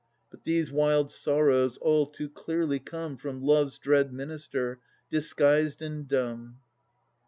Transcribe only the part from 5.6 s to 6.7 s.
and dumb.